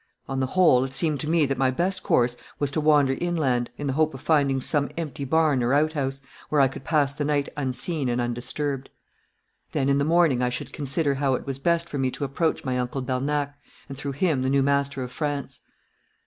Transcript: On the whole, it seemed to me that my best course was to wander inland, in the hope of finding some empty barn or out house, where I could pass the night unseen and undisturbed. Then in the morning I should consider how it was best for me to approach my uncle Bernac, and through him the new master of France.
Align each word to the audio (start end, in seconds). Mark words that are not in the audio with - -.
On 0.27 0.39
the 0.39 0.47
whole, 0.57 0.83
it 0.83 0.95
seemed 0.95 1.19
to 1.19 1.29
me 1.29 1.45
that 1.45 1.59
my 1.59 1.69
best 1.69 2.01
course 2.01 2.35
was 2.57 2.71
to 2.71 2.81
wander 2.81 3.15
inland, 3.21 3.69
in 3.77 3.85
the 3.85 3.93
hope 3.93 4.15
of 4.15 4.21
finding 4.21 4.59
some 4.59 4.89
empty 4.97 5.25
barn 5.25 5.61
or 5.61 5.75
out 5.75 5.93
house, 5.93 6.21
where 6.49 6.59
I 6.59 6.67
could 6.67 6.83
pass 6.83 7.13
the 7.13 7.23
night 7.23 7.49
unseen 7.55 8.09
and 8.09 8.19
undisturbed. 8.19 8.89
Then 9.73 9.89
in 9.89 9.99
the 9.99 10.03
morning 10.03 10.41
I 10.41 10.49
should 10.49 10.73
consider 10.73 11.13
how 11.13 11.35
it 11.35 11.45
was 11.45 11.59
best 11.59 11.87
for 11.87 11.99
me 11.99 12.09
to 12.09 12.25
approach 12.25 12.65
my 12.65 12.79
uncle 12.79 13.03
Bernac, 13.03 13.53
and 13.87 13.95
through 13.95 14.13
him 14.13 14.41
the 14.41 14.49
new 14.49 14.63
master 14.63 15.03
of 15.03 15.11
France. 15.11 15.61